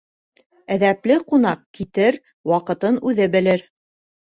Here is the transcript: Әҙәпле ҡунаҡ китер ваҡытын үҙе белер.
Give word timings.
Әҙәпле 0.75 1.19
ҡунаҡ 1.29 1.63
китер 1.81 2.21
ваҡытын 2.55 3.03
үҙе 3.11 3.33
белер. 3.41 3.69